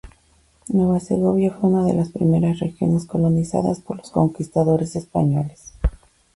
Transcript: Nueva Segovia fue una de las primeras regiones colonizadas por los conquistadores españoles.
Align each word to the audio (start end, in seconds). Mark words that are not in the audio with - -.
Nueva 0.69 0.99
Segovia 0.99 1.51
fue 1.53 1.69
una 1.69 1.85
de 1.85 1.93
las 1.93 2.09
primeras 2.09 2.57
regiones 2.57 3.05
colonizadas 3.05 3.81
por 3.81 3.97
los 3.97 4.09
conquistadores 4.09 4.95
españoles. 4.95 5.75